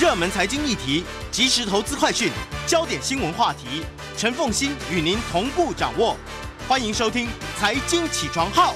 [0.00, 2.28] 热门财经议题、即时投资快讯、
[2.66, 3.86] 焦点新闻话题，
[4.16, 6.16] 陈凤欣与您同步掌握。
[6.68, 8.72] 欢迎收听《财经起床号》。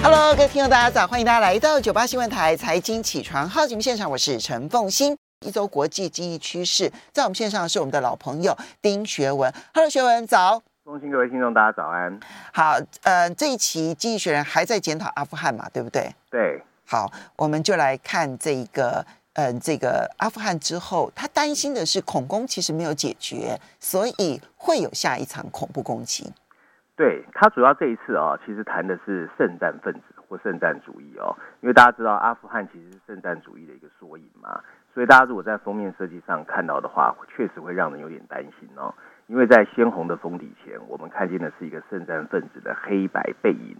[0.00, 1.08] Hello，各位听众，大家早！
[1.08, 5.16] 欢迎大家来到九八新闻台《财经起床号》节目现场，我是陈凤欣。
[5.44, 9.52] 一周国际经济趋势，在我们线上是我们的老朋友丁学文。
[9.74, 10.62] Hello，学文早。
[10.84, 12.20] 恭喜各位听众，大家早安。
[12.52, 16.14] 好，呃，这一期《经济学人》还在检讨阿富汗嘛，对不对？
[16.30, 16.62] 对。
[16.84, 19.04] 好，我们就来看这一个，
[19.34, 26.32] 嗯，这个阿富汗之后，他担心的是恐攻其实没有解决，所以会有下一场恐怖攻击。
[26.94, 34.60] 对，他主要这一次啊、其实谈的是圣战分子或圣战主义哦，因为大家知道阿富汗其实是圣战主义的一个缩影嘛，
[34.92, 38.92] 所以大家如果在封面设计上看到的话，确实会让人有点担心哦。
[39.28, 43.74] 因为在鲜红的封底前，我们看见的是一个圣战分子的黑白背影。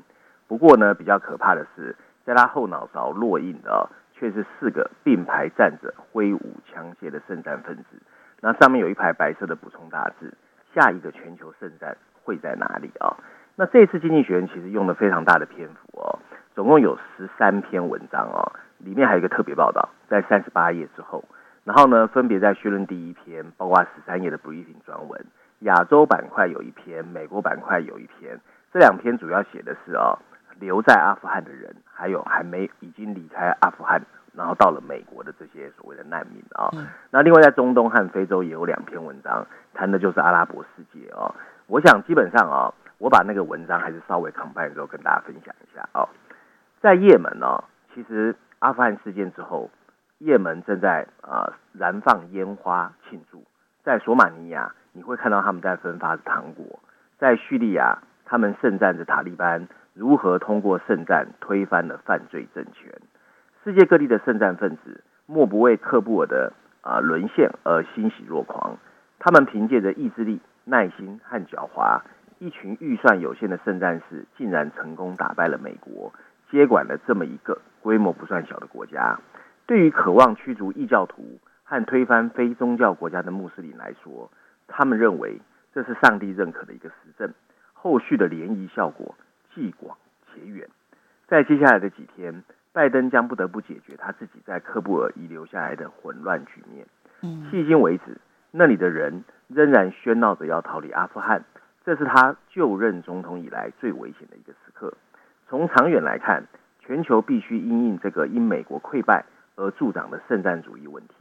[0.48, 3.90] 不过呢，比较可怕的是，在他后脑勺落印的
[4.22, 8.00] 却是四个并排站着、挥舞枪械的圣战分子。
[8.40, 10.32] 那上面有一排白色的补充大字：
[10.72, 13.16] 下一个全球圣战会在哪里啊？
[13.56, 16.20] 那这次《经济学人》其实用了非常大的篇幅哦，
[16.54, 21.24] 总共有十三篇文章哦，里面还有一个特别报道，在三十八页之后。
[21.64, 25.20] 然后呢，分别在序论第一篇，包括十三页的 briefing 专文；
[25.60, 28.38] 亚洲板块有一篇，美国板块有一篇。
[28.72, 30.16] 这两篇主要写的是哦，
[30.62, 34.00] 留在阿富汗的人，还有还没已经离开阿富汗，
[34.32, 36.70] 然后到了美国的这些所谓的难民啊、
[37.10, 41.34] 那另外在中东和非洲也有两篇文章，谈的就是阿拉伯世界哦。
[41.66, 46.08] 我想基本上啊、哦，我把那个文章还是稍微 combine 之后跟大家分享一下哦。
[46.80, 49.68] 在也门呢、哦，其实阿富汗事件之后。
[50.24, 53.42] 也门正在啊、呃、燃放烟花庆祝，
[53.82, 56.78] 在索马尼亚你会看到他们在分发糖果，
[57.18, 62.92] 在叙利亚他们圣战着塔利班如何通过圣战推翻了犯罪政权，
[63.62, 68.76] 世界各地的圣战分子莫不为喀布尔的啊、沦陷而欣喜若狂，
[69.18, 72.00] 他们凭借着意志力、耐心和狡猾，
[72.38, 76.12] 一群预算有限的圣战士竟然成功打败了美国，
[76.50, 79.18] 接管了这么一个规模不算小的国家。
[79.66, 84.28] 对于渴望驱逐异教徒和推翻非宗教国家的穆斯林来说，
[84.66, 85.40] 他们认为
[85.72, 87.32] 这是上帝认可的一个实证。
[87.72, 89.14] 后续的涟漪效果
[89.54, 89.96] 既广
[90.26, 90.68] 且远。
[91.26, 92.42] 在接下来的几天，
[92.72, 96.86] 拜登将不得不解决他自己在喀布尔遗留下来的混乱局面。
[97.22, 98.18] 迄今为止，
[98.50, 101.44] 那里的人仍然喧闹着要逃离阿富汗，
[101.84, 104.92] 这是他就任总统以来最危险的一个时刻。
[105.48, 106.44] 从长远来看，
[106.80, 109.24] 全球必须因应这个因美国溃败。
[109.54, 111.14] 而助长的圣战主义问题，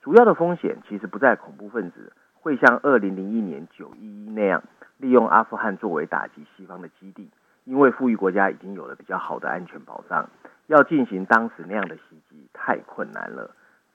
[0.00, 4.62] 主要的风险其实不在恐怖分子会像二零零一年九一一那样
[4.96, 7.28] 利用阿富汗作为打击西方的基地，
[7.66, 10.26] 因为富裕国家已经有了比较好的安全保障，
[10.68, 13.50] 要进行当时那样的袭击太困难了。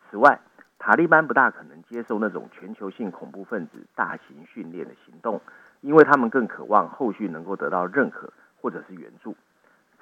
[0.10, 0.40] 此外，
[0.78, 5.42] 塔利班不大可能接受那种全球性恐怖分子大型训练的行动，
[5.82, 9.36] 因为他们更渴望后续能够得到认可或者是援助。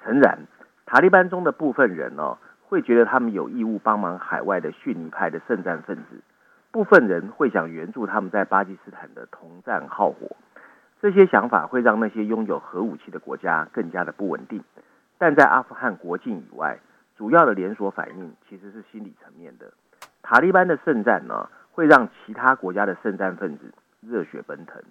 [0.04, 0.40] 诚然，
[0.84, 2.38] 塔利班中的部分人呢、哦。
[2.70, 6.22] 会觉得他们有义务帮忙海外的逊尼派的圣战分子，
[6.70, 10.36] 部分人会想援助他们在巴基斯坦的同战好伙。
[11.00, 14.62] 这些想法会让那些拥有核武器的国家更加的不稳定。
[15.18, 16.78] 但在阿富汗国境以外，
[17.16, 19.72] 主要的连锁反应其实是心理层面的。
[20.22, 24.82] 塔利班的圣战呢，会让其他国家的圣战分子热血奔腾，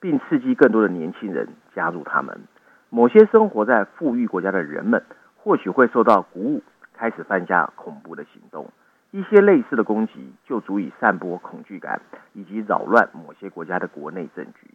[0.00, 2.38] 并刺激更多的年轻人加入他们。
[2.90, 5.04] 某些生活在富裕国家的人们
[5.36, 6.62] 或许会受到鼓舞。
[6.94, 8.72] 开始犯下恐怖的行动，
[9.12, 12.00] 一些类似的攻击就足以散播恐惧感，
[12.32, 14.68] 以及扰乱某些国家的国内政局。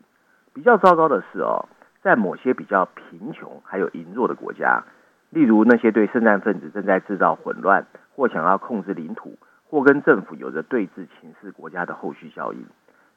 [0.53, 1.68] 比较糟糕的是哦，
[2.02, 4.84] 在某些比较贫穷还有羸弱的国家，
[5.31, 9.38] 例如那些对圣战分子正在制造混乱，或想要控制领土，
[9.68, 12.66] 或跟政府有着对峙情势国家的后续效应，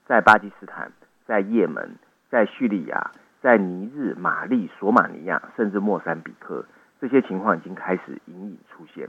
[0.07, 0.91] 在巴基斯坦、
[1.27, 1.97] 在也门、
[2.31, 3.11] 在叙利亚、
[3.43, 6.65] 在尼日、马利、索马尼亚，甚至莫桑比克。
[6.99, 9.07] 这些情况已经开始隐隐出现，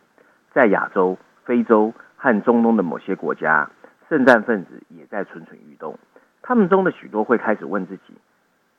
[0.52, 3.70] 在亚洲、非洲和中东的某些国家，
[4.10, 5.98] 圣战分子也在蠢蠢欲动。
[6.42, 8.14] 他们中的许多会开始问自己：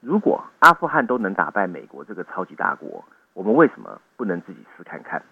[0.01, 3.05] 如果阿富汗都能打败美国这个超级大国，
[3.35, 5.23] 我们为什么不能自己试看看？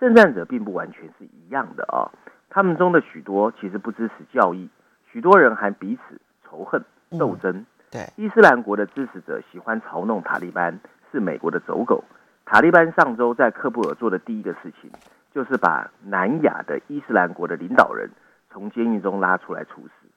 [0.00, 2.10] 圣战者并不完全是一样的啊、哦，
[2.50, 4.68] 他们中的许多其实不支持教义，
[5.10, 6.84] 许多人还彼此仇恨
[7.18, 7.56] 斗争。
[7.56, 10.78] 嗯、对，伊斯兰国的支持者喜欢嘲弄塔利班
[11.10, 12.04] 是美国的走狗。
[12.44, 14.90] 塔利班上周在喀布尔做的第一个事情，
[15.32, 18.08] 就是把南亚的伊斯兰国的领导人
[18.50, 20.08] 从监狱中拉出来处死。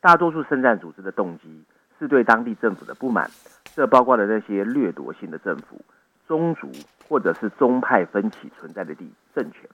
[0.00, 1.64] 大多数圣战组织的动机
[1.98, 3.30] 是对当地政府的不满，
[3.74, 5.80] 这包括了那些掠夺性的政府、
[6.26, 6.68] 宗族
[7.08, 9.68] 或者是宗派分歧存在的地政权。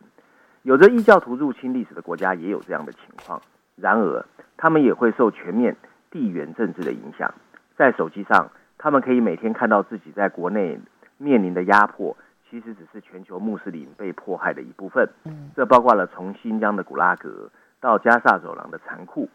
[0.62, 3.40] 有着异教徒入侵历史的国家也有这样的情况。
[3.76, 4.26] 然而，
[4.58, 5.74] 他们也会受全面
[6.10, 7.32] 地缘政治的影响。
[7.76, 10.78] 在手机上，他们可以每天看到自己在国内
[11.16, 12.14] 面临的压迫，
[12.50, 15.08] 其实只是全球穆斯林被迫害的一部分。
[15.56, 17.50] 这包括了从新疆的古拉格
[17.80, 19.30] 到加萨走廊的残酷。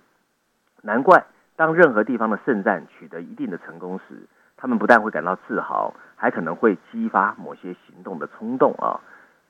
[0.84, 9.00] 难怪，当任何地方的圣战取得一定的成功时，他们不但会感到自豪，还可能会激发某些行动的冲动啊！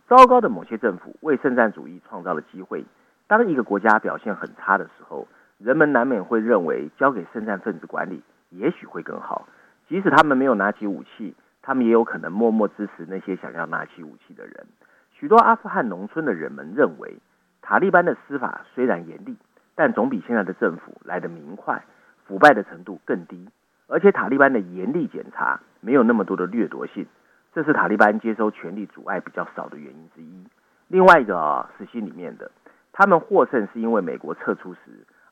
[0.07, 2.85] 糟糕的某些政府为圣战主义创造了机会。
[3.27, 9.47] 当一个国家表现很差的时候，人们难免会认为交给圣战分子管理也许会更好。
[9.87, 14.67] 即使他们没有拿起武器，他们也有可能默默支持那些想要拿起武器的人。
[15.11, 17.17] 许多阿富汗农村的人们认为，
[17.63, 19.35] 塔利班的司法虽然严厉，
[19.73, 21.83] 但总比现在的政府来得明快，
[22.25, 23.47] 腐败的程度更低，
[23.87, 27.05] 而且塔利班的严厉检查没有那么多的掠夺性，
[27.53, 30.47] 这是塔利班接收权力阻碍比较少的原因之一。
[30.87, 32.51] 另外一个啊，是心里面的。
[32.91, 34.79] 他们获胜是因为美国撤出时，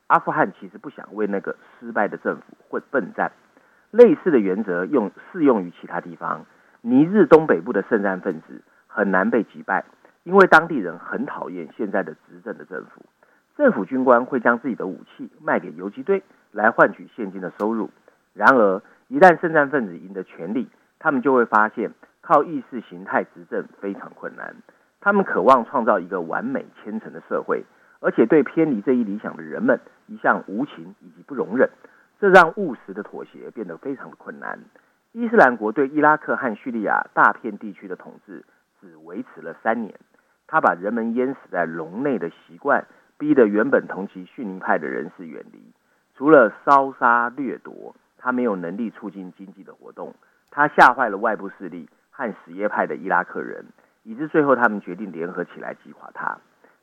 [0.06, 3.32] 阿富汗其实不想为那个失败的政府混奋战。
[3.90, 6.44] 类似的原则用适用于其他地方。
[6.80, 9.84] 尼日东北部的圣战分子很难被击败，
[10.24, 13.06] 因为当地人很讨厌现在的执政的政府。
[13.56, 17.90] 政府军官会将自己的武器卖给游击队来换取现金的收入。
[18.32, 20.68] 然而，一旦圣战分子赢得权力，
[20.98, 24.56] 他们就会发现靠意识形态执政非常困难。
[25.00, 27.64] 他们渴望创造一个完美虔诚的社会，
[28.00, 31.70] 而且对偏离这一理想的人们一向无情以及不容忍，
[32.18, 34.58] 这让务实的妥协变得非常的困难。
[35.12, 38.44] 伊斯兰国对伊拉克和叙利亚大片地区的统治
[38.80, 39.94] 只维持了三年，
[40.48, 42.84] 他把人们淹死在笼内的习惯，
[43.18, 45.72] 逼得原本同其逊尼派的人士远离。
[46.16, 50.14] 除了烧杀掠夺，他没有能力促进经济的活动。
[50.50, 53.64] 他吓坏了外部势力和什叶派的伊拉克人。
[54.04, 56.38] 以致最后，他们决定联合起来击垮他。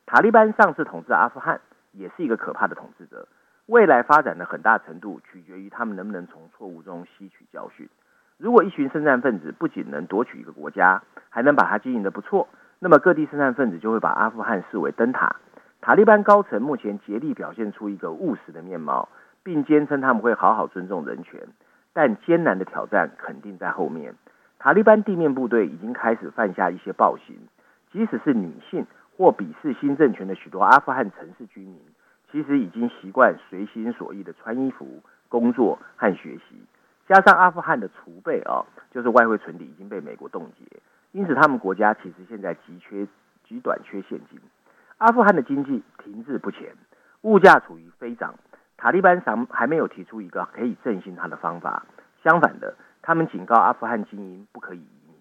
[0.05, 1.61] 塔利班上次统治阿富汗，
[1.91, 3.27] 也是一个可怕的统治者。
[3.67, 7.87] 未来发展的很大程度取决于他们能不能从错误中吸取教训。
[8.37, 12.49] 如果一群圣战分子不仅能夺取一个国家，还能把它经营得不错，
[12.79, 15.35] 那么各地圣战分子就会把阿富汗视为灯塔。
[15.81, 19.09] 塔利班高层目前竭力表现出一个务实的面貌，
[19.41, 21.41] 并坚称他们会好好尊重人权，
[21.91, 24.13] 但艰难的挑战肯定在后面。
[24.59, 27.35] 塔利班地面部队已经开始犯下一些暴行，
[27.91, 28.85] 即使是女性
[29.17, 31.81] 或鄙视新政权的许多阿富汗城市居民，
[32.31, 36.61] 其实已经习惯随心所欲的穿衣服、工作和学习。
[37.07, 38.61] 加上阿富汗的储备啊，
[38.91, 40.79] 就是外汇存底已经被美国冻结，
[41.11, 43.07] 因此他们国家其实现在急缺、
[43.43, 44.39] 极短缺现金。
[45.01, 46.75] 阿富汗的经济停滞不前，
[47.21, 48.35] 物价处于飞涨。
[48.77, 51.87] 塔利班尚还没有提出一个可以振兴它的方法，
[52.23, 52.75] 相反的。
[53.01, 55.15] 他们警告阿富汗精英不可以移民，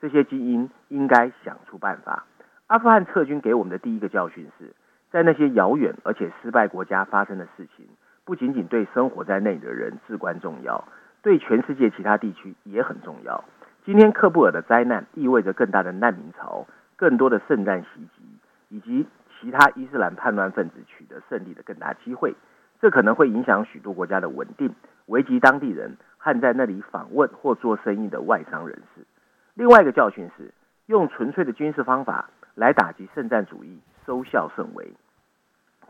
[0.00, 2.26] 这些精英应该想出办法。
[2.68, 4.72] 阿富汗撤军给我们的第一个教训是，
[5.10, 7.88] 在那些遥远而且失败国家发生的事情，
[8.24, 10.84] 不仅仅对生活在那里的人至关重要，
[11.22, 13.42] 对全世界其他地区也很重要。
[13.84, 18.22] 今天喀布尔的灾难意味着更大的难民潮、更多的圣战袭击，
[18.68, 19.06] 以及
[19.40, 22.34] 其他伊斯兰叛乱分子取得胜利的更大机会。
[22.80, 24.74] 这可能会影响许多国家的稳定，
[25.06, 25.96] 危及当地人。
[26.24, 29.04] 和在那里访问或做生意的外商人士。
[29.52, 30.54] 另外一个教训是，
[30.86, 34.94] 用纯粹的军事方法来打击圣战主义，收效甚微。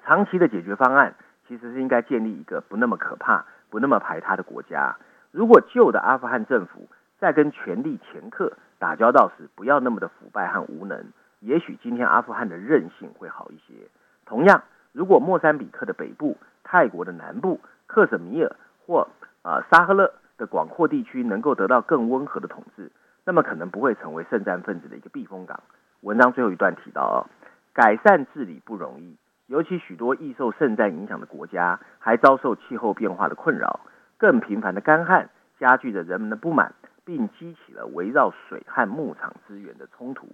[0.05, 1.15] 长期的解决方案
[1.47, 4.97] 其实是应该建立一个不那么可怕、不那么排他的国家。
[5.31, 6.89] 如果旧的阿富汗政府
[7.21, 11.13] 在跟权力掮客打交道时不要那么的腐败和无能，
[11.45, 13.75] 也许今天阿富汗的韧性会好一些。
[14.25, 19.07] 同样，如果莫桑比克的北部、泰国的南部、克什米尔或
[19.43, 20.13] 啊沙赫勒。
[20.37, 22.91] 的广阔地区能够得到更温和的统治，
[23.25, 25.63] 那么可能不会成为圣战分子的一个避风港。
[26.01, 27.29] 文章最后一段提到，
[27.73, 33.79] 改善治理不容易，尤其许多易受圣战影响的国家还遭受气候变化的困扰，
[34.19, 36.75] 更频繁的干旱加剧着人们的不满，
[37.05, 40.27] 并激起了围绕水和牧场资源的冲突。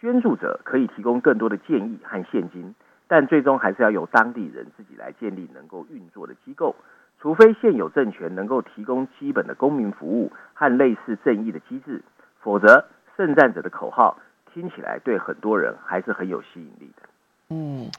[0.00, 2.74] 捐助者可以提供更多的建议和现金，
[3.06, 6.76] 但最终还是要由当地人自己来建立能够运作的机构。
[7.20, 12.00] 除非现有政权能够提供基本的公民服务和类似正义的机制，
[12.40, 12.84] 否则
[13.16, 14.16] 圣战者的口号
[14.54, 17.08] 听起来对很多人还是很有吸引力的。
[17.48, 17.90] 嗯，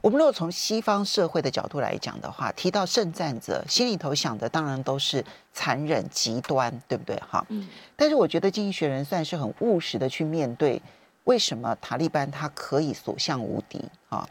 [0.00, 7.16] 我们如果从西方社会的角度来讲的话，提到圣战者，心里头想的当然都是残忍极端，对不对？
[7.16, 7.66] 哈，嗯。
[7.96, 10.80] 但是我觉得经济学人算是很务实的去面对，
[11.24, 14.28] 为什么塔利班他可以所向无敌啊？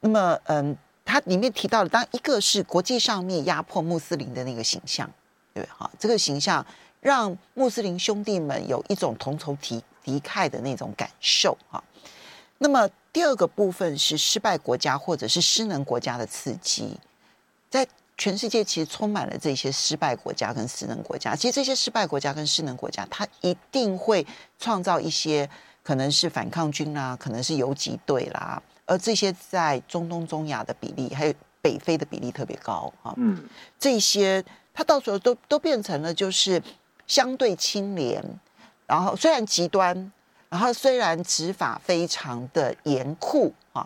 [0.00, 0.76] 那么，嗯。
[1.06, 5.08] 它里面提到了，当一个是国际上面压迫穆斯林的那个形象，
[5.52, 6.64] 对哈，这个形象
[7.00, 11.84] 让穆斯林兄弟们有一种同仇敌敌忾的那种感受哈。
[12.56, 16.98] 那么第二个部分是失败国家或者是失能国家的刺激，
[17.68, 17.86] 在
[18.16, 21.36] 全世界其实充满了这些失败国家跟失能国家。
[21.36, 24.26] 其实这些失败国家跟失能国家，它一定会
[24.58, 25.48] 创造一些
[25.84, 33.14] 可能是反抗军啦，可能是游击队啦，而这些在中东、中亚的比例，还有北非的比例特别高啊。
[33.18, 33.48] 嗯，
[33.78, 36.60] 这些它到时候都都变成了就是
[37.06, 38.20] 相对清廉，
[38.86, 40.10] 然后虽然极端。
[40.50, 43.84] 然后虽然执法非常的严酷啊，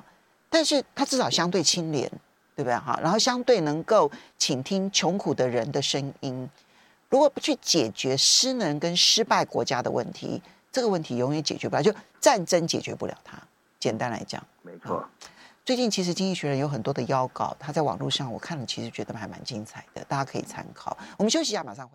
[0.51, 2.07] 但是它至少相对清廉，
[2.55, 2.99] 对不对哈？
[3.03, 6.47] 然后相对能够倾听穷苦的人的声音。
[7.09, 13.37] 如果不去解决失能跟失败国家的问题，这个问题永远解决不了，就战争解决不了它。
[13.81, 15.09] 简单来讲，没错。
[15.65, 20.97] 最近其实《经济学人》有很多的邀稿，他在网络上我看了，其实觉得还蛮精彩的，大家可以参考。
[21.19, 21.93] 我们休息一下，马上回。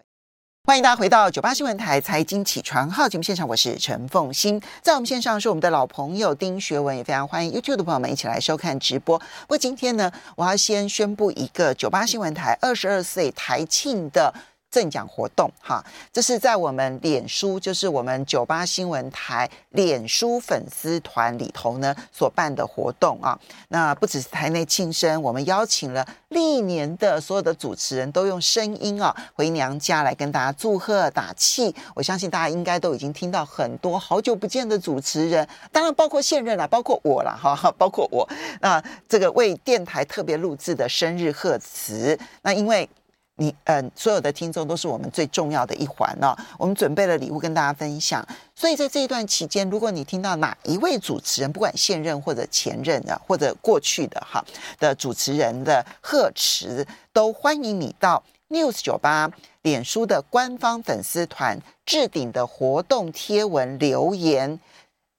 [0.65, 9.20] 欢迎大家回到九八新闻台财经起床号节目现场，我是陈凤欣，在我们线上是我们的老朋友丁学文，也非常欢迎 YouTube 的朋友们一起来收看直播。
[9.20, 14.34] 不过今天呢，我要先宣布一个九八新闻台二十二岁台庆的。
[14.74, 23.39] 赠奖活动哈，这是在我们脸书，就是我们九八新闻台脸书粉丝团里头呢所办的活动啊。
[23.68, 31.75] 那不只是台内庆生，我们邀请了历年的所有的主持人都用声音啊回娘家来跟大家祝贺打气。
[31.94, 38.27] 我相信大家应该都已经听到很多好久不见的主持人，当然包括现任了，包括我啦，哈，包括我。
[38.60, 42.89] 那这个为电台特别录制的生日贺词，那因为。
[43.35, 46.37] 你嗯，所有的听众都是我们最重要的一环哦。
[46.59, 48.23] 我们准备了礼物跟大家分享，
[48.55, 54.45] 所以在这一段期间，如果你听到哪一位主持人，不管现任或者前任的，或者过去的哈
[54.79, 59.31] 的主持人的贺词，都欢迎你到 News 九八
[59.63, 64.59] 脸书的官方粉丝团置顶的活动贴文留言，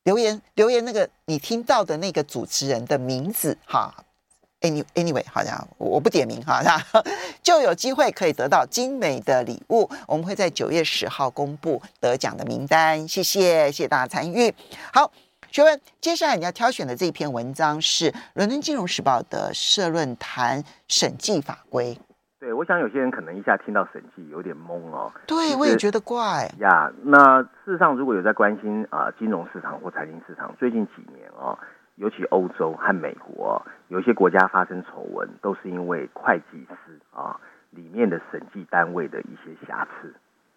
[0.05, 4.05] 留言留言那个你听到的那个主持人的名字哈。
[4.95, 6.63] Anyway，好像我不点名哈，
[7.43, 9.91] 就有机会可以得到精美的礼物。
[10.09, 13.07] 我们会在九月十号公布得奖的名单。
[13.07, 14.55] 谢谢，谢谢大家参与。
[14.91, 15.13] 好，
[15.51, 21.99] 学文，接下来你要挑选的这篇文章是《伦敦金融时报》的社论谈审计法规。
[22.41, 25.13] 对，我想有些人可能一下听到审计有点懵哦。
[25.27, 26.91] 对，我也觉得怪呀。
[27.03, 31.59] 那事实上，如果有在关心啊金融市场或财经市场，最近几年哦。
[31.97, 40.13] 尤其欧洲和美国，有些国家发生丑闻，都是因为会计师啊里面的审计单位的一些瑕疵，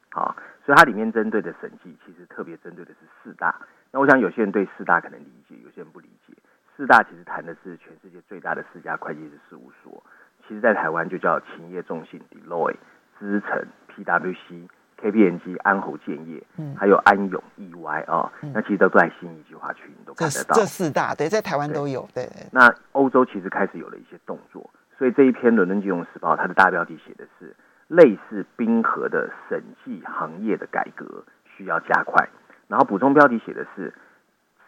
[0.09, 3.55] 啊，所以它里面针对的审计其实特别针对的是四大。
[3.91, 6.33] 那我想有些人对四大可能理解，有些人不理解。
[6.75, 10.03] 四大其实谈的是全世界最大的四家会计师事务所，
[10.47, 12.77] 其实在台湾就叫勤业众信、Deloitte、
[13.19, 14.67] 资诚、PwC。
[15.01, 20.55] KPMG 安侯建业，嗯，还有安永 EY 啊，那其实都在新义计划区，你都看得到。
[20.55, 22.07] 这四大对，在台湾都有。
[22.13, 27.55] 对，对，那欧洲其实开始有了一些动作，所以这一篇《伦敦金融时报》它的大标题写的是
[27.87, 31.23] 类似冰河的审计行业的改革
[31.55, 32.27] 需要加快，
[32.67, 33.93] 然后补充标题写的是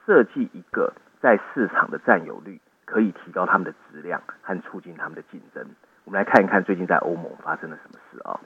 [0.06, 5.66] 设计一个在市场的占有率可以提高他们的质量和促进他们的竞争。
[6.06, 8.40] 我们来看一看最近在欧盟发生了什么事啊？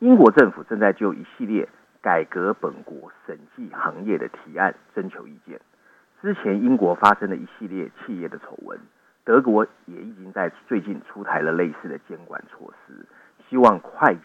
[0.00, 1.66] 英国政府正在就一系列
[2.02, 5.58] 改革本国审计行业的提案征求意见。
[6.20, 8.78] 之前英国发生了一系列企业的丑闻，
[9.24, 13.06] 德国也已经在最近出台了类似的监管措施，
[13.48, 14.20] 希望会计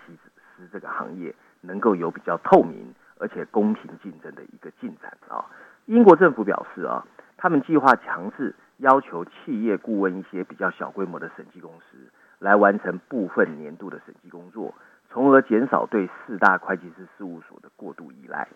[0.57, 5.45] 师这个行业能够有比较透明而且公平竞争的一个进展啊。
[5.85, 7.05] 英国政府表示啊，
[7.37, 11.97] 他们计划强制要求企业顾问一些比较小规模的审计公司
[12.39, 14.75] 来完成部分年度的审计工作。
[15.11, 18.47] 从而减少对四大会计师事务所的过度依赖。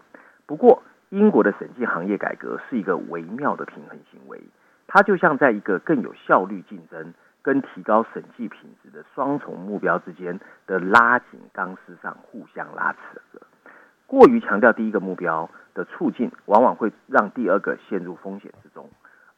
[0.45, 4.41] 不过，英国的审计行业改革是一个微妙的平衡行为，
[4.87, 13.45] 它就像在一个更有效率竞争跟提高审计品质的双重目标之间的拉紧钢丝上互相拉扯着。
[14.07, 18.89] 过于强调第一个目标的促进，往往会让第二个陷入风险之中。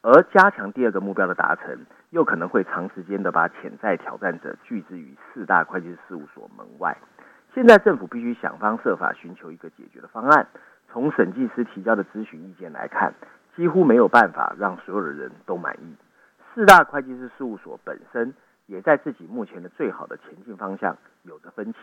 [0.02, 6.96] 而加强第二个目标的达成，又可能会长时间的把潜在挑战者拒之于四大会计师事务所门外。
[7.54, 10.46] 现在政府必须想方设法寻求一个解决的方案。
[10.90, 13.12] 从审计师提交的咨询意见来看，
[13.54, 15.96] 几乎没有办法让所有的人都满意。
[16.54, 18.32] 四大会计师事务所本身
[18.66, 21.78] 也在自己目前的最好的前进方向有着分歧。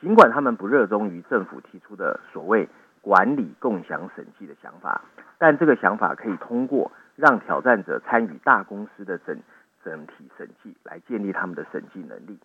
[0.00, 2.66] 尽管他们不热衷于政府提出的所谓
[3.02, 5.02] 管理共享审计的想法，
[5.36, 6.90] 但这个想法可以通过。
[7.20, 9.38] 让挑战者参与大公司的整
[9.84, 12.38] 整体审计，来建立他们的审计能力。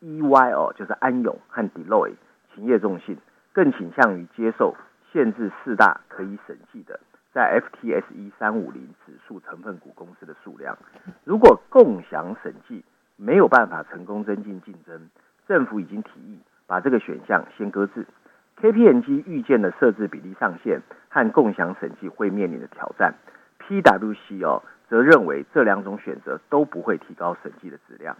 [0.00, 2.16] EY 哦，就是安永和 Deloitte
[2.52, 3.16] 勤业众信，
[3.52, 4.74] 更倾向于接受
[5.12, 6.98] 限制四大可以审计的
[7.32, 10.76] 在 FTSE 三五零指数成分股公司的数量。
[11.24, 12.84] 如果共享审计
[13.16, 15.08] 没有办法成功增进竞争，
[15.46, 18.04] 政府已经提议把这个选项先搁置。
[18.60, 23.14] KPMG 预见的设置比例上限和共享审计会面临的挑战。
[23.68, 28.16] PwC 哦，则认为这两种选择都不会提高审计的质量。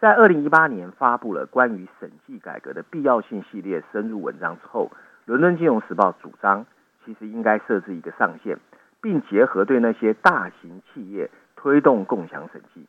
[0.00, 4.90] 在二零一八年发布了关于审计改革的必要性系列深入文章之后，
[5.26, 6.64] 伦敦金融时报主张，
[7.04, 8.58] 其实应该设置一个上限，
[9.00, 12.86] 并结合对那些大型企业推动共享审计。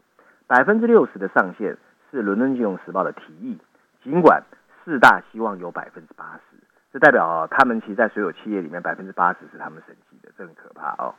[0.47, 1.77] 百分之六十的上限
[2.09, 3.57] 是伦敦金融时报的提议，
[4.03, 4.43] 尽管
[4.83, 6.57] 四大希望有百分之八十，
[6.91, 11.15] 这代表他们其实在所有企业里面百分之八十是他们审计的，这很可怕哦。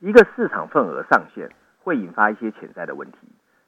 [0.00, 3.18] 一个市场份额上限会引发一些潜在的问题，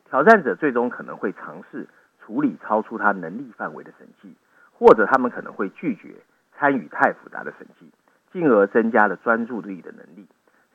[0.08, 1.86] 挑战者最终可能会尝试
[2.20, 4.34] 处理超出他能力范围的审计，
[4.72, 6.14] 或者他们可能会拒绝
[6.56, 7.90] 参与太复杂的审计。
[8.32, 10.26] 进而增加了专注力的能力。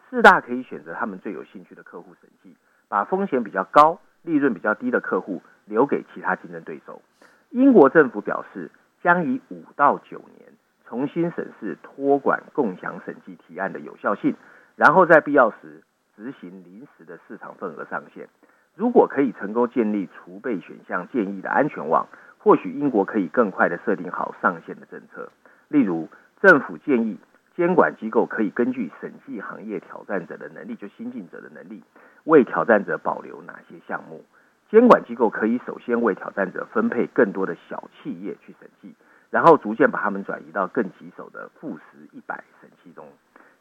[0.10, 2.56] 四大可以选择他们最有兴趣的客户审计，
[2.88, 7.04] 把风险比较高、利润比较低的客户留给其他竞争对手。
[7.52, 8.72] 英国政府表示，
[9.04, 10.50] 将以五到九年
[10.88, 14.36] 重新审视托管共享审计提案的有效性，
[14.82, 15.84] 然后在必要时
[16.16, 18.28] 执行临时的市场份额上限。
[18.74, 22.08] 如果可以成功建立储备选项建议的安全网，
[22.40, 25.30] 或许英国可以更快地设定好上限的政策。
[25.68, 26.10] 例如，
[26.42, 27.20] 政府建议。
[27.56, 31.84] 监管机构可以根据审计行业挑战者的能力，就新进者的能力，
[32.24, 34.24] 为挑战者保留哪些项目？
[34.72, 38.96] 监管机构可以首先为挑战者分配更多的小企业去审计，
[39.30, 41.84] 然后逐渐把他们转移到更棘手的富时
[42.14, 43.06] 一百审计中。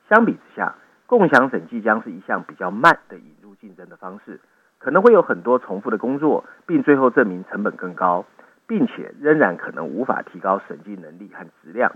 [0.08, 0.76] 相比之下，
[1.10, 4.38] 共享审计将是一项比较慢的引入竞争的方式，
[4.78, 8.24] 可能会有很多重复的工作，并最后证明成本更高，
[8.68, 11.90] 并且仍然可能无法提高审计能力和质量。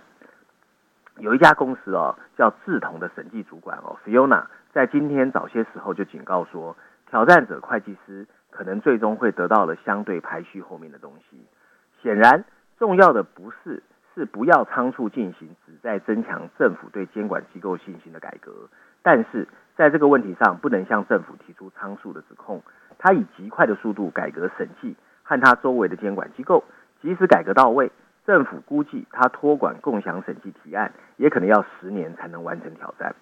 [1.19, 6.77] 有一家公司哦，叫智同的审计主管哦，Fiona，在今天早些时候就警告说，
[7.09, 11.47] 挑战者会计师可能最终会得到了相对排序后面的东西。
[12.03, 12.45] 显然，
[12.81, 13.81] 重要的不是
[14.13, 18.69] 是不要仓促进行旨在增强政府对监管机构信心的改革，
[19.05, 22.61] 但是在这个问题上不能向政府提出仓促的指控。
[22.97, 26.65] 他以极快的速度改革审计和他周围的监管机构，
[27.03, 27.93] 即使改革到位。
[28.25, 33.15] 政府估计，他托管共享审计提案也可能要十年才能完成挑战。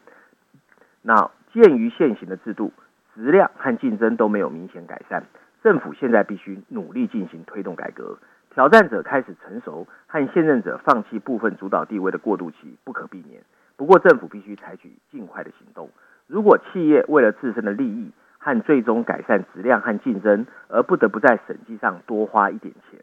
[1.02, 2.72] 那鉴于现行的制度，
[3.16, 5.24] 质量和竞争都没有明显改善，
[5.64, 8.16] 政府现在必须努力进行推动改革。
[8.50, 13.42] 挑战者开始成熟，和现任者放弃部分主导地位的过渡期不可避免。
[13.82, 15.90] 不过，政府必须采取尽快的行动。
[16.28, 23.00] 如果企业为了自身的利益和最终改善质量和竞争，而不得不在审计上多花一点钱，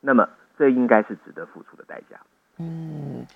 [0.00, 0.26] 那么。
[0.58, 2.16] 这应该是值得付出的代价。
[2.58, 3.26] 嗯，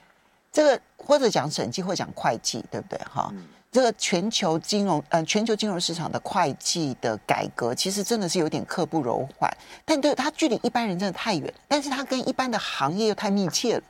[0.53, 2.99] 这个或者讲审计，或者讲会计，对不对？
[3.01, 9.51] 哈、嗯，这个全球金融，呃，全球金融市场的会计的改革，其实真的是有点刻不容缓。
[9.85, 13.83] 但对它距离一般人真的太远，但是它跟一般的行业又太密切了。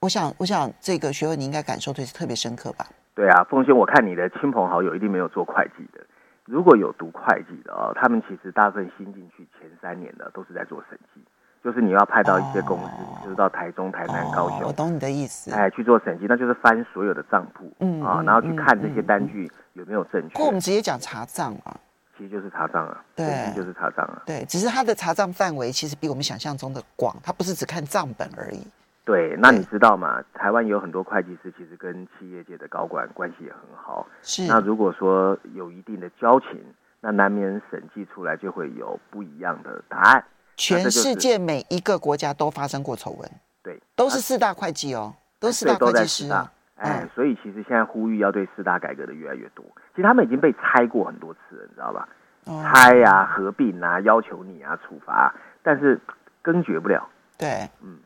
[0.00, 2.86] 我想，我想这个学问你应该感受对是特别深刻吧？
[3.16, 6.00] 对啊，凤仙，我看你的亲朋好友一定没有做会计的。
[6.44, 11.20] 如果有读会计的哦，他们其实大部分新进去前三年的都是在做审计。
[11.64, 15.50] 就是你要派到一些公司，哦、就是到台中、台南、高雄，我懂你的意思。
[15.50, 20.38] 哎，去做审计，那就是翻所有的账簿，嗯啊，然后去看这些单据有没有正确。
[20.38, 21.76] 或我们直接讲查账啊，
[22.16, 28.64] 其实就是查账啊，对，就是查账啊，对，只是他的查账范围其实比我们想象中的广，他不是只看账本而已。
[29.08, 30.22] 对，那你知道吗？
[30.34, 34.06] 台湾有很多会计师，其实跟企业界的高管关系也很好。
[34.20, 36.62] 是，那如果说有一定的交情，
[37.00, 40.22] 那难免审计出来就会有不一样的答案。
[40.58, 43.30] 全世界每一个国家都发生过丑闻，
[43.62, 46.52] 对，都是四大会计哦，都是四大会计师啊。
[46.74, 49.64] 哎，所以其实现在呼吁要对四大改革的越来越多。
[49.96, 52.06] 其实他们已经被拆过很多次了，你知道吧？
[52.44, 55.98] 拆呀、啊、合并啊、要求你啊、处罚，但是
[56.42, 57.08] 根绝不了。
[57.38, 57.98] 对，嗯，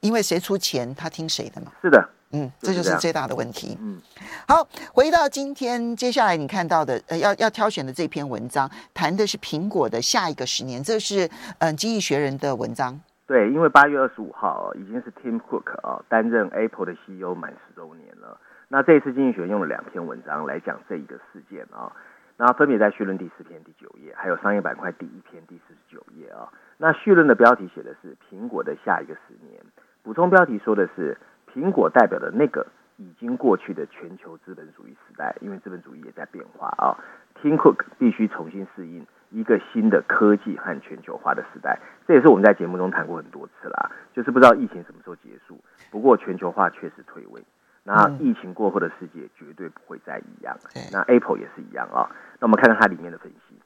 [0.00, 1.72] 因为谁出钱，他听谁的嘛。
[1.82, 2.08] 是的。
[2.32, 3.78] 嗯，这就是最大的问题。
[3.80, 4.02] 嗯，
[4.48, 11.24] 好，回到今天，接下来你看到的，呃，要要挑选的这篇文章，谈的是苹果的下一个十年，这是
[11.60, 13.00] 嗯、呃《经济学人》的文章。
[13.28, 18.38] 对，因为八月二十五号已经是 Tim Cook 啊担任 Apple 的 CEO 满十周年了。
[18.66, 21.92] 那这一次《经济学人》用了两篇文章来讲这一个事件啊，
[22.36, 26.50] 那分别在序论第四篇第九页，还有商业板块第一篇第四十九页啊。
[26.78, 29.60] 那序论的标题写的是苹果的下一个十年，
[30.02, 31.16] 补充标题说的是。
[31.56, 32.66] 苹果代表的那个
[32.98, 36.92] 已经过去的全球资本主义时代，因为资本主义也在变化啊。
[37.40, 43.90] Tim Cook 必须重新适应一个新的科技和全球化的时代，这也是我们在节目中谈过很多次啦。
[44.12, 45.58] 就是不知道疫情什么时候结束，
[45.90, 47.42] 不过全球化确实退位。
[47.84, 50.54] 那疫情过后的世界绝对不会再一样。
[50.92, 52.10] 那 Apple 也是一样啊。
[52.38, 53.56] 那我们看看它里面的分析。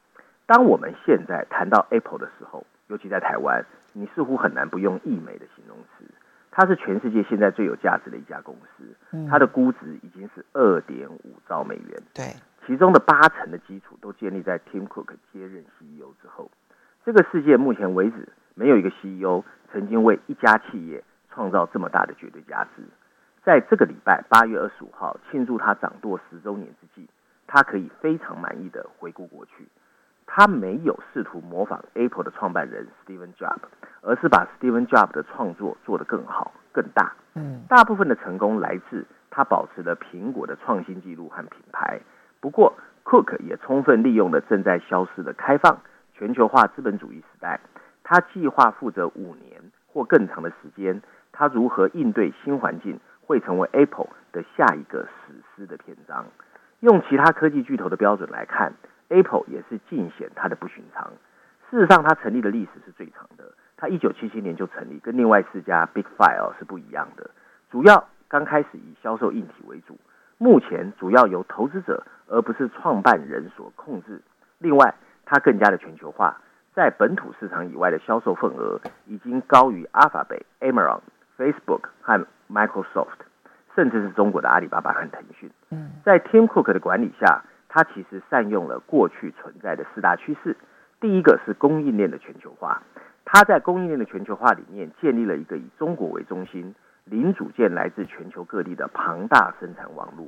[0.46, 6.05] 当我们现在谈到 Apple 的时候，尤其在台湾，你似乎很难不用溢美的形容词。
[6.50, 8.85] 它是全世界现在最有价值的一家公司，
[9.31, 12.03] 它的估值已经是二点五兆美元。
[12.12, 12.35] 对，
[12.66, 16.50] 其中的八成的基础都建立在 Tim Cook 接任 CEO 之后。
[17.05, 22.83] 这个世界目前为止没有一个 CEO 曾经为一家企业创造这么大的绝对价值。
[23.44, 27.09] 在这个礼拜八月二十五号庆祝他掌舵十周年之际，
[27.46, 29.68] 他可以非常满意的回顾过去。
[30.33, 33.59] 他没有试图模仿 Apple 的创办人 Steven Jobs，
[34.01, 37.12] 而是把 Steven Jobs 的创作做得更好、更大。
[37.35, 42.01] 嗯，大部分的成功来自他保持了苹果的创新记录和品牌。
[42.40, 42.73] 不过
[43.05, 45.81] ，Cook 也充分利用了正在消失的开放
[46.14, 47.59] 全球化资本主义时代。
[48.05, 56.25] 他计划负责五年或更长的时间，他如何应对新环境会成为 Apple 的下一个史诗的篇章。
[56.79, 58.73] 用其他科技巨头的标准来看。
[59.11, 61.12] Apple 也是尽显它的不寻常。
[61.68, 63.44] 事实上，它成立的历史是最长的。
[63.77, 67.31] 它一九七七年就成立，跟另外四家 Big Five 是不一样的。
[67.70, 69.96] 主要刚开始以销售硬体为主，
[70.38, 74.20] 目前主要由投资者而不是创办人所控制。
[74.59, 74.94] 另外，
[75.25, 76.37] 它更加的全球化，
[76.75, 81.01] 在本土市场以外的销售份额已经高于 Alphabet、Amazon、
[81.38, 83.20] Facebook 和 Microsoft，
[83.75, 85.51] 甚至是中国的阿里巴巴和腾讯。
[86.05, 87.42] 在 Tim Cook 的管理下。
[87.73, 90.57] 它其实善用了过去存在的四大趋势，
[91.01, 92.83] 第一个是供应链的全球化。
[93.25, 100.27] 它在供应链的全球化里面建立了一个以中国为中心、零组件来自全球各地的庞大生产网络。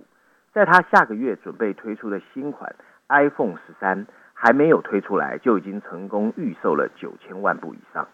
[0.52, 2.72] 在它下个月准备推出的新款
[3.08, 8.06] iPhone 十三还没有推出来，就已经成功预售了九千万部以上。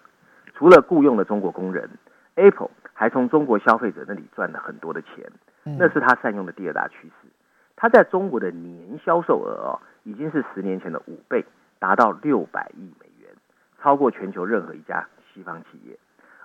[0.54, 1.90] 除了雇佣了中国工人
[2.36, 5.30] ，Apple 还从中国消费者那里赚了很多的钱，
[5.64, 7.28] 那是它善用的第二大趋势。
[7.80, 11.44] 它在中国的年销售额哦，已经是十年前的五倍，
[11.78, 13.30] 达到六百亿美元，
[13.80, 15.96] 超过全球任何一家西方企业。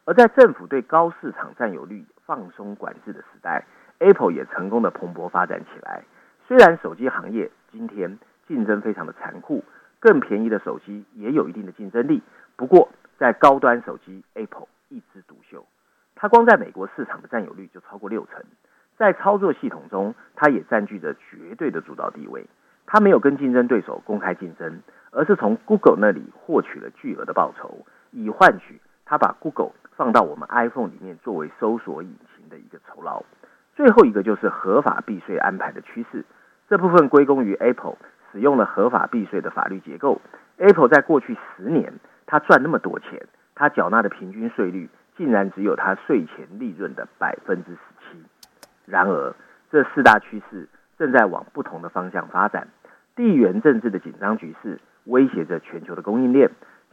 [0.05, 3.65] 而在政府对高市场占有率放松管制的时代
[3.97, 6.03] ，Apple 也成功的蓬勃发展起来。
[6.47, 9.63] 虽然手机行业今天竞争非常的残酷，
[9.99, 12.21] 更便宜的手机也有一定的竞争力，
[12.55, 15.65] 不过在高端手机，Apple 一枝独秀，
[16.13, 18.43] 它光在美国市场的占有率就超过六成。
[18.97, 22.45] 在操作系统中，它也占据着绝对的主导地位。
[22.85, 33.23] 它没有跟竞争对手公开竞争，而是从 Google 那里获取了巨额的报酬，以换取它把 Google 放到我们 iPhone 里面作为搜索引擎的一个酬劳。
[33.75, 36.23] 最后一个就是合法避税安排的趋势，
[36.69, 37.97] 这部分归功于 Apple
[38.31, 40.21] 使用了合法避税的法律结构。
[40.57, 41.93] Apple 在过去十年，
[42.27, 43.25] 它赚那么多钱，
[43.55, 47.79] 它缴纳的平均税率竟然只有它税前利润的百分之十。
[48.85, 49.33] 然而，
[49.71, 50.67] 这四大趋势
[50.97, 52.67] 正在往不同的方向发展。
[53.15, 56.49] 地缘政治的紧张局势威胁着全球的供应链。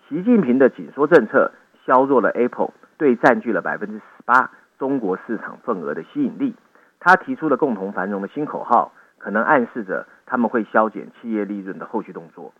[0.08, 1.52] 习近平的紧缩政策
[1.86, 6.54] 削弱了 Apple 对占据了百分之十八中国市场份额的吸引力。
[6.98, 12.52] 他提出了共同繁荣的新口号，可能暗示着他们会削减企业利润的后续动作。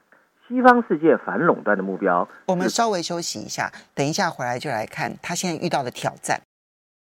[0.49, 2.27] 西方世界反垄断的目标。
[2.47, 6.41] 我们稍微休息一下，等一下回来就来看他现在遇到的挑战。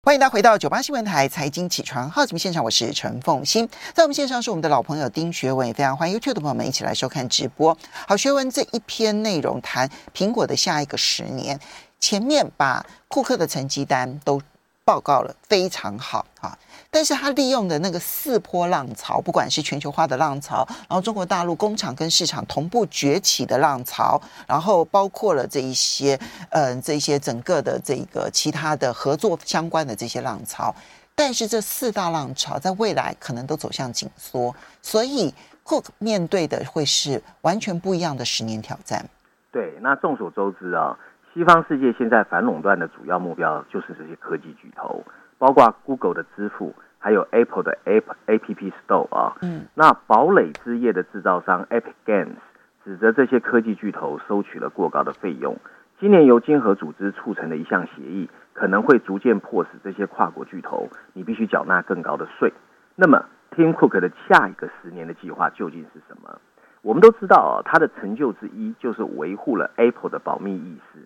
[0.05, 7.79] 欢迎大家回到九八新闻台财经起床号节目现场，我是陈凤欣，在我们线上是我们的老朋友丁学文，也非常欢迎 YouTube 的朋友们一起来收看直播。
[8.09, 11.57] 好，学文这一篇内容谈苹果的下一个十年，
[12.01, 14.43] 前面把库克的成绩单都
[14.85, 16.59] 报告了，非常好啊。
[16.95, 26.15] 但是他利用的那个四波浪潮，不管是全球化的浪潮，然后中国大陆工厂跟市场同步崛起的浪潮，然后包括了这一些，
[26.51, 30.75] 嗯、呃，这一些整个的这个其他的合作相关的这些浪潮，
[31.15, 35.33] 但是这四大浪潮在未来可能都走向紧缩，所以
[35.65, 39.09] Cook 面对的会是完全不一样的十年挑战。
[39.51, 40.99] 对，那众所周知啊，
[41.33, 45.03] 西方世界现在反垄断的主要目标就是这些科技巨头。
[45.43, 52.37] 包括 Google 的支付，还有 Apple 的 App App Store 啊，嗯，那堡垒之夜的制造商 Epic Games
[52.85, 55.57] 指责这些科技巨头收取了过高的费用。
[55.99, 62.53] 今年由经合组织促成的一项协议，可能会逐渐迫使这些跨国巨头，你必须缴纳更高的税。
[62.95, 66.39] 那么，Tim Cook 的下一个十年的计划究竟是什么？
[66.83, 71.01] 我们都知道啊，他的成就之一就是维护了 Apple 的保密意识。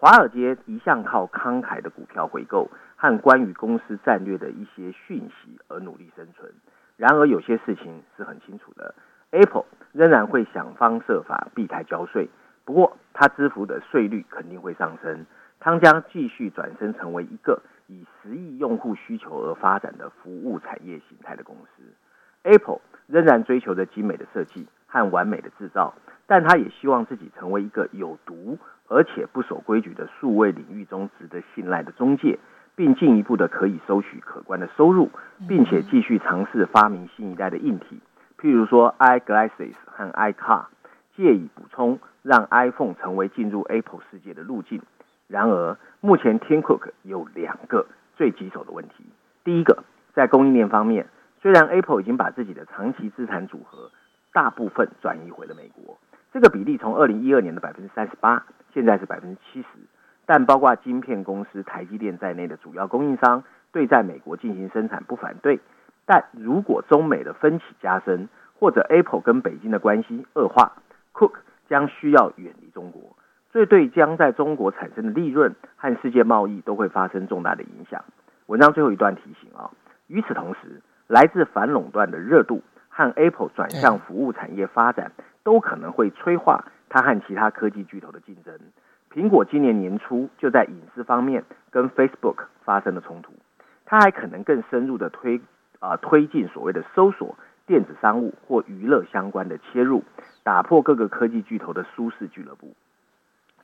[0.00, 2.70] 华尔街一向靠慷慨的股票回购
[3.00, 6.52] 和关于公司战略的一些讯息而努力生存。
[6.96, 8.92] 然而，有些事情是很清楚的
[9.30, 12.28] ：Apple 仍然会想方设法避开交税。
[12.64, 15.24] 不过，它支付的税率肯定会上升。
[15.60, 21.82] 它将继续转身成为一个以十亿用户需求而发展的服务产业形态的公司。
[22.42, 25.94] Apple 仍然追求着精美的设计和完美的制造，
[26.26, 28.58] 但他也希望自己成为一个有毒
[28.88, 32.38] 而且不守规矩的数位领域中值得信赖的中介，
[32.78, 35.10] 并进一步的可以收取可观的收入，
[35.48, 37.98] 并且继续尝试发明新一代的硬体，
[38.40, 40.66] 譬如说 iGlasses 和 iCar，
[41.16, 44.80] 借以补充让 iPhone 成为进入 Apple 世界的路径。
[45.26, 49.04] 然而，目前 Tim Cook 有两个最棘手的问题。
[49.42, 49.82] 第一个，
[50.14, 51.08] 在供应链方面，
[51.42, 53.90] 虽然 Apple 已经把自己的长期资产组合
[54.32, 55.98] 大部分转移回了美国，
[56.32, 59.66] 这个比例从二零一二年的百分之三十八，现在是百分之七十，
[60.28, 65.58] 但包括晶片公司台积电在内的主要供应商对在美国进行生产不反对。
[66.04, 68.28] 但如果中美的分歧加深，
[68.60, 70.72] 或者 Apple 跟北京的关系恶化
[71.14, 71.32] ，Cook
[71.66, 73.16] 将需要远离中国。
[73.54, 78.04] 这对将在中国产生的利润和世界贸易都会发生重大的影响。
[78.48, 79.70] 文章最后一段提醒啊，
[80.08, 85.12] 与此同时，来自反垄断的热度和 Apple 转向服务产业发展，
[85.42, 88.54] 都可能会催化它和其他科技巨头的竞争。
[89.12, 93.32] 苹果今年年初就在隐私方面跟 Facebook 发生了冲突，
[93.86, 95.38] 它还可能更深入的推
[95.78, 100.04] 啊、呃、推进所谓的搜索、电子商务或娱乐相关的切入，
[100.42, 102.74] 打破各个科技巨头的舒适俱乐部。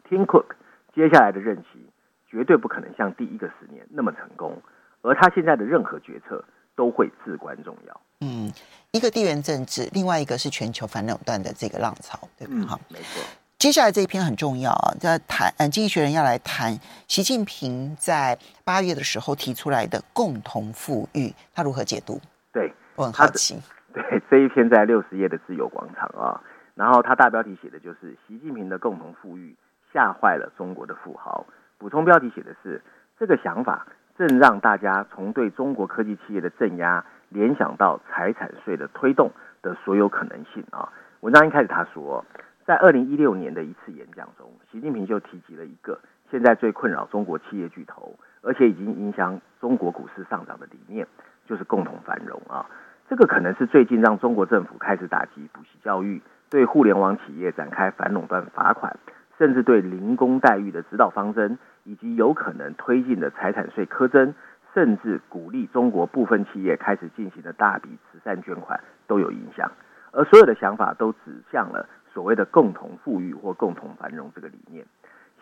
[0.09, 0.55] Tim Cook
[0.95, 1.87] 接下来的任期
[2.29, 4.63] 绝对不可能像第一个十年那么成功，
[5.03, 8.01] 而他现在的任何决策都会至关重要。
[8.21, 8.51] 嗯，
[8.93, 12.55] 一个地缘政治，另外一个是全球反垄断的这个浪潮，对吧？
[12.67, 13.23] 好、嗯，没错。
[13.59, 22.21] 接下来这一篇很重要啊，在谈，嗯，经济学人要来谈习近平在八月的时候提出来的共同富裕，他如何解读？
[22.53, 23.59] 对，我很好奇。
[23.95, 26.41] 对，这一篇在六十页的自由广场啊，
[26.75, 29.57] 然后他大标题写的就是习近平的共同富裕。
[29.95, 31.47] 吓坏了中国的富豪。
[31.79, 32.83] 补充标题写的是：
[33.17, 33.87] 这个想法
[34.19, 39.31] 正让大家从对中国科技企业的镇压联想到财产税的推动
[39.63, 40.93] 的所有可能性啊。
[41.21, 42.25] 文章一开始他说，
[42.67, 46.01] 在二零一六年的一次演讲中，习近平就提及了一个
[46.31, 51.07] 现在最困扰中国企业巨头，而且已经影响中国股市上涨的理念，
[51.47, 52.65] 就是共同繁荣啊。
[53.07, 58.97] 这个可能是最近让中国政府开始打击补习教育，对互联网企业展开反垄断罚款。
[59.37, 64.33] 甚至对零工待遇的指导方针，以及有可能推进的财产税苛征，
[64.73, 69.71] 甚至鼓励中国部分企业开始进行的大笔慈善捐款都有影响。
[70.13, 74.87] 而所有的想法都指向了所谓的共同富裕或共同繁荣这个理念。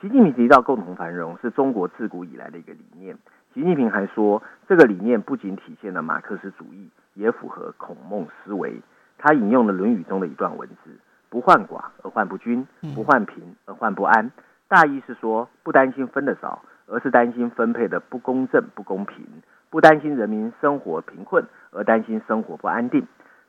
[0.01, 3.15] 习近平提到共同繁荣是中国自古以来的一个理念。
[3.53, 8.81] 习近平还说，这个理念不仅体现了马克思主义，也符合孔孟思维。
[9.19, 10.99] 他引用了《论语》中的一段文字。
[11.29, 14.31] 不患寡而患不均，不患贫而患不安。
[14.69, 19.25] 大意是说，不担心分得少，而是担心分配的不公正、不公平；
[19.71, 23.07] 不担心人民生活贫困，而担心生活不安定。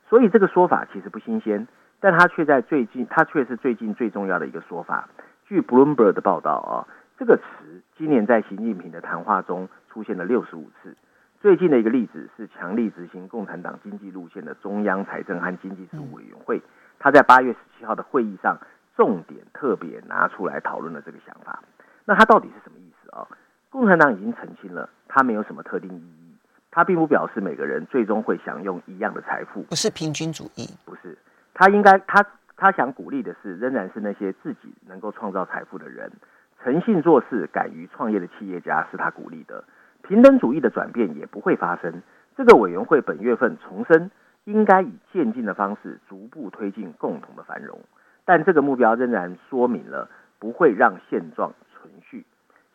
[0.08, 1.66] 所以这个说法其实不新鲜，
[2.04, 5.08] 但他却在最近，他却是最近最重要的一个说法。
[5.46, 6.84] 据 Bloomberg 的报道啊，
[7.18, 7.42] 这个词
[7.96, 10.94] 今年在习近平的谈话中出现了六十五次。
[11.40, 16.60] 最近的一个例子是强力执行共产党经济路线的中央财政和经济事务委员会。
[16.98, 18.58] 他在八月十七号的会议上，
[18.94, 21.62] 重点特别拿出来讨论了这个想法。
[22.04, 23.26] 那他到底是什么意思啊？
[23.70, 26.36] 共产党已经澄清了，他没有什么特定意义，
[26.70, 31.16] 他并不表示每个人最终会享用一样的财富，不是平均主义，不是。
[31.54, 36.12] 他应该，他他想鼓励的是，仍然是那些自己能够创造财富的人，
[36.62, 39.64] 诚信做事、敢于创业的企业家是他鼓励的。
[40.02, 42.02] 平等主义的转变也不会发生。
[42.36, 44.10] 这个委员会本月份重申。
[44.46, 47.80] 应该以渐进的方式逐步推进共同的繁荣，
[48.26, 52.26] 但这个目标仍然说明了不会让现状存续。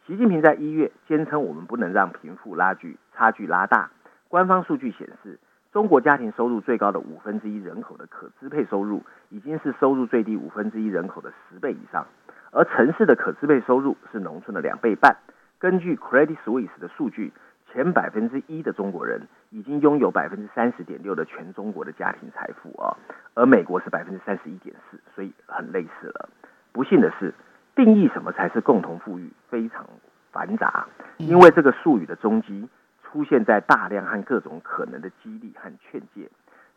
[0.07, 3.91] 习近平在一月坚称，我们不能让贫富拉距差距拉大。
[4.29, 5.37] 官方数据显示，
[5.71, 12.05] 中国家庭收入最高的五分之一人口的可支配收入，已经是收入最低五分之一人口的十倍以上，
[12.51, 15.17] 而城市的可支配收入是农村的两倍半。
[15.59, 17.31] 根据 Credit Suisse 的数据。
[17.71, 22.97] 前百分之一的中国人已经拥有百分之三十点六的全中国的家庭财富啊，
[23.35, 26.27] 而美国是百分之三十一点四，所以很类似了。
[26.71, 27.31] 不幸的是，
[27.75, 29.85] 定义什么才是共同富裕非常
[30.31, 32.67] 繁杂，因为这个术语的踪迹
[33.11, 36.29] 出现在大量和各种可能的激励和劝诫。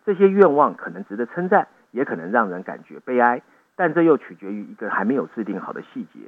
[0.05, 3.43] 这些愿望可能值得称赞，也可能让人感觉悲哀，
[3.77, 6.21] 但这又取决于一个还没有制定好的细节。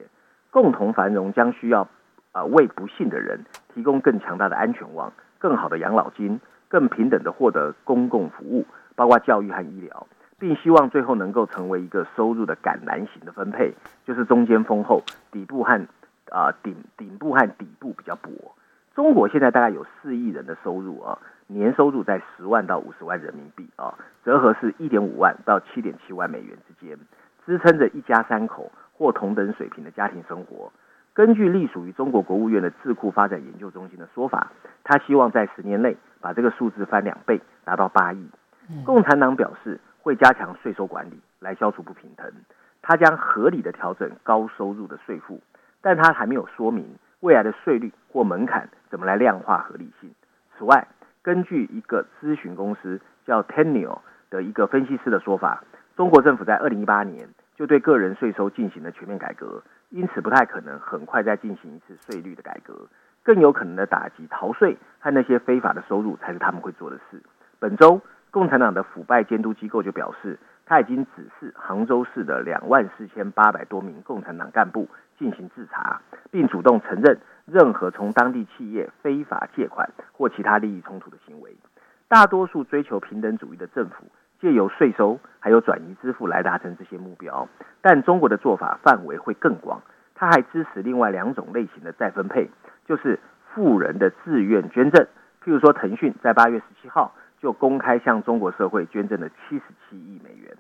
[0.51, 1.89] 共同繁荣将需要。
[2.35, 10.05] 啊，为不幸的人提供更强大的安全网、更好的养老金、更平等的获得公共服务，包括教育和医疗，
[10.37, 13.73] 并希望最后能够成为一个收入的橄榄型的分配，
[14.05, 15.81] 就是中间丰厚，底部和
[16.33, 18.29] 啊顶顶部和底部比较薄。
[18.95, 23.93] 中国现在大概有四亿人的收入啊，年收入在十万到五十万人民币啊，
[24.25, 26.97] 折合是一点五万到七点七万美元之间，
[27.45, 30.73] 支撑着一家三口或同等水平的家庭生活。
[31.13, 34.53] 根据隶属于中国国务院的智库发展研究中心的说法，
[34.85, 38.29] 他希望在十年内把这个数字翻两倍，达到八亿。
[38.85, 42.33] 共产党表示会加强税收管理来消除不平衡，
[42.81, 45.41] 他将合理的调整高收入的税负，
[45.83, 46.87] 但他还没有说明
[47.25, 50.11] 未来的税率或门槛怎么来量化合理性。
[50.59, 50.87] 此外，
[51.23, 55.65] 根据一个咨询公司叫 Teneo 的一个分析师的说法，
[55.97, 59.63] 中国政府在二零一八年就对个人税收进行了全面改革。
[59.89, 62.89] 因此，不太可能很快再进行一次税率的改革，
[63.23, 67.23] 更有可能的打击逃税和那些非法的收入才是他们会做的事。
[67.59, 76.01] 本周，共产党的腐败监督机构就表示，他已经指示杭州市的两万四千八百多名共产党干部进行自查，
[76.31, 81.57] 并主动承认任何从当地企业非法借款或其他利益冲突的行为。
[82.09, 84.05] 大多数追求平等主义的政府。
[84.41, 87.49] 借由税收还有转移支付来达成这些目标，
[87.81, 89.81] 但中国的做法范围会更广。
[90.15, 92.51] 他还支持另外两种类型的再分配，
[92.85, 93.19] 就是
[93.55, 95.07] 富人的自愿捐赠。
[95.43, 100.55] 譬如说，腾讯在八月十七号就公开向中国社会捐赠了七十七亿美元。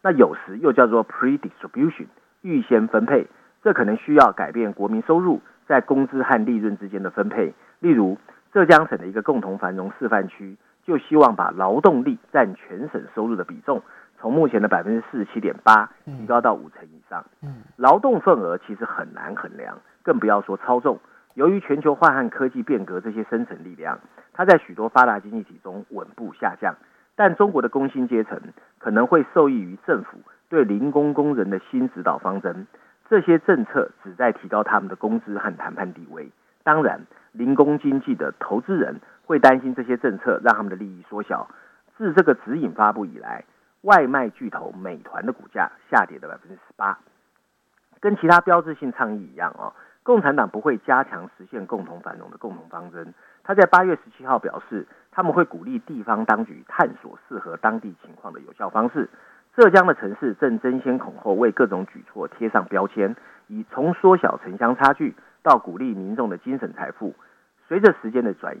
[0.00, 2.06] 那有时又叫做 pre-distribution，
[2.40, 3.26] 预先分配。
[3.66, 7.52] 这可能需要改变国民收入在工资和利润之间的分配。
[7.80, 8.16] 例如，
[8.52, 10.56] 浙江省的一个共同繁荣示范区。
[10.84, 13.82] 就希望把劳动力占全省收入的比重
[14.20, 17.24] 从目前的百分之四十七点八提高到五成以上。
[17.42, 21.00] 嗯劳动份额其实很难衡量，更不要说操纵。
[21.34, 23.98] 由于全球化和科技变革这些生产力量，
[24.32, 26.76] 它在许多发达经济体中稳步下降。
[27.16, 28.40] 但中国的工薪阶层
[28.78, 32.68] 可能会受益于政府对零工工人的新指导方针，
[33.08, 36.30] 这些政策旨在提高他们的工资和谈判地位。
[36.62, 39.00] 当然，零工经济的投资人。
[39.26, 41.48] 会担心这些政策让他们的利益缩小。
[41.96, 43.42] 自这个指引发布以来，
[43.80, 46.96] 外卖巨头美团的股价下跌了百分之十八。
[47.98, 49.72] 跟其他标志性倡议一样哦，
[50.04, 53.12] 共产党不会加强实现共同繁荣的共同方针。
[53.42, 59.08] 他在八月十七号表示，他们会鼓励地方当局探索适合当地情况的有效方式。
[59.56, 63.16] 浙江的城市正争先恐后为各种举措贴上标签，
[63.48, 67.14] 以从缩小城乡差距到鼓励民众的精神财富。
[67.66, 68.60] 随着时间的转移。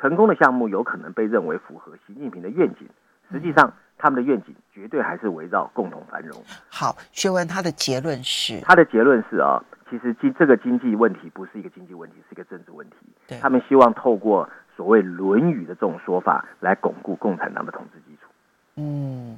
[0.00, 2.88] 成功的项目有可能被认为符合习近平的愿景，
[3.32, 6.40] 实际上他们的愿景绝对还是围绕共同繁荣。
[6.70, 12.96] 好，学文他的结论是，他的结论是啊，其实经这个经济问题不是一个经济问题，是一个政治问题。
[13.26, 18.30] 对他们希望透过所谓《论语》的这种说法来巩固共产党的统治基础。
[18.76, 19.36] 嗯，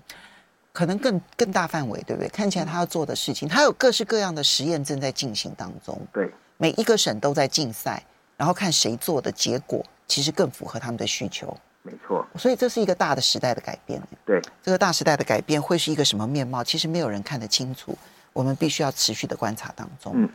[0.80, 2.28] 可能更更大范围，对不对？
[2.30, 6.00] 看起来他要做的事情，他有各式各样的实验正在进行当中。
[6.10, 8.02] 对，每一个省都在竞赛，
[8.38, 9.84] 然后看谁做的结果。
[10.08, 12.26] 其实更符合他们的需求，没错。
[12.36, 14.02] 所以这是一个大的时代的改变。
[14.24, 16.64] 对，这个大时代的改变会是一个什么面貌？
[16.64, 17.96] 其实没有人看得清楚，
[18.32, 20.12] 我们必须要持续的观察当中。
[20.16, 20.28] 嗯，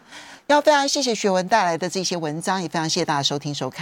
[0.47, 3.73] 要非常谢谢学文带来的这些文章，也非常谢谢大家收听收看。